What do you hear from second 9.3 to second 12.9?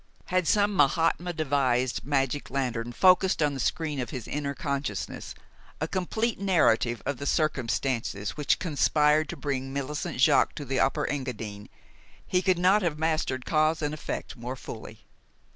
bring Millicent Jaques to the Upper Engadine, he could not